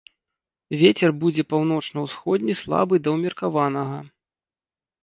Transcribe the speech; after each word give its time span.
Вецер 0.81 1.09
будзе 1.23 1.45
паўночна-ўсходні 1.53 2.53
слабы 2.65 2.95
да 3.05 3.09
ўмеркаванага. 3.19 3.97